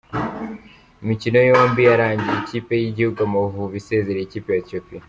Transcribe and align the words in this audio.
Imikino 1.03 1.39
yombi 1.49 1.81
yarangiye 1.89 2.35
ikipe 2.39 2.73
y’igihugu 2.81 3.19
Amavubi 3.27 3.75
isezereye 3.81 4.23
ikipe 4.25 4.49
ya 4.51 4.59
Ethiopia. 4.63 4.99